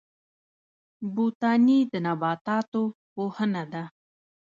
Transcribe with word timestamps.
بوټاني 1.13 1.79
د 1.91 1.93
نباتاتو 2.05 2.83
پوهنه 3.13 3.63
ده 3.71 3.83